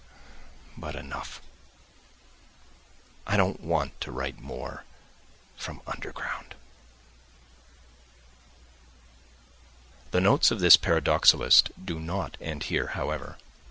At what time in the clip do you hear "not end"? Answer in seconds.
11.99-12.63